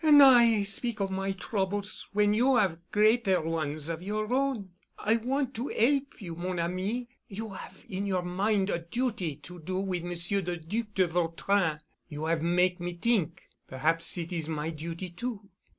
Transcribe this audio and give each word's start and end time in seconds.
"An' 0.03 0.19
I 0.19 0.63
speak 0.63 0.99
of 0.99 1.11
my 1.11 1.31
troubles 1.31 2.07
when 2.11 2.33
you 2.33 2.53
'ave 2.57 2.77
greater 2.91 3.39
ones 3.39 3.87
of 3.87 4.01
your 4.01 4.33
own. 4.33 4.71
I 4.97 5.17
want 5.17 5.53
to 5.53 5.71
'elp 5.71 6.19
you, 6.19 6.33
mon 6.33 6.57
ami. 6.57 7.07
You 7.27 7.49
'ave 7.49 7.81
in 7.87 8.07
your 8.07 8.23
mind 8.23 8.71
a 8.71 8.79
duty 8.79 9.35
to 9.35 9.59
do 9.59 9.79
with 9.79 10.01
Monsieur 10.03 10.41
the 10.41 10.57
Duc 10.57 10.95
de 10.95 11.07
Vautrin. 11.07 11.81
You 12.09 12.25
'ave 12.27 12.41
make 12.41 12.79
me 12.79 12.95
t'ink. 12.95 13.43
Perhaps 13.67 14.17
it 14.17 14.33
is 14.33 14.49
my 14.49 14.71
duty 14.71 15.11
too." 15.11 15.49